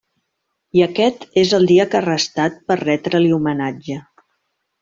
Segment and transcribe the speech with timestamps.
[0.79, 4.03] I aquest és el dia que ha restat per a retre-li homenatge.